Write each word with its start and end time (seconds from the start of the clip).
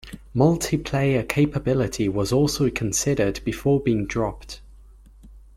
Multiplayer 0.35 1.29
capability 1.29 2.09
was 2.09 2.31
also 2.33 2.71
considered 2.71 3.39
before 3.45 3.79
being 3.79 4.07
dropped. 4.07 4.59